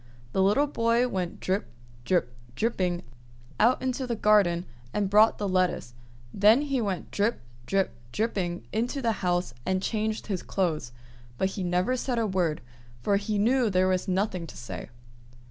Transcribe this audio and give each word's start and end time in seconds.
The 0.31 0.41
little 0.41 0.65
boy 0.65 1.07
went 1.07 1.39
drip, 1.39 1.67
drip, 2.05 2.33
dripping 2.55 3.03
out 3.59 3.79
into 3.83 4.07
the 4.07 4.15
garden 4.15 4.65
and 4.95 5.11
brought 5.11 5.37
the 5.37 5.47
lettuce; 5.47 5.93
then 6.33 6.61
he 6.63 6.81
went 6.81 7.11
drip, 7.11 7.39
drip, 7.67 7.93
dripping 8.11 8.65
into 8.73 9.03
the 9.03 9.11
house 9.21 9.53
and 9.63 9.79
changed 9.79 10.25
his 10.25 10.41
clothes; 10.41 10.91
but 11.37 11.49
he 11.49 11.61
said 11.61 11.69
never 11.69 11.95
a 12.19 12.25
word, 12.25 12.61
for 13.03 13.17
he 13.17 13.37
knew 13.37 13.69
there 13.69 13.87
was 13.89 14.07
nothing 14.07 14.47
to 14.47 14.57
say. 14.57 14.89